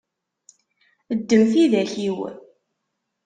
[1.17, 2.19] Ddem tidak-iw.